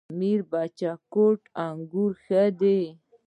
[0.17, 2.81] میربچه کوټ انګور ښه دي؟